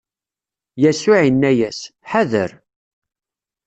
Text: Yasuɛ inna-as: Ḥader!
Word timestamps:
Yasuɛ 0.81 1.19
inna-as: 1.29 1.79
Ḥader! 2.09 2.51